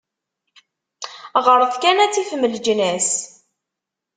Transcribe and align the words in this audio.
Ɣret 1.45 1.75
kan, 1.81 1.97
ad 2.03 2.11
tifem 2.13 2.43
leǧnas. 2.51 3.09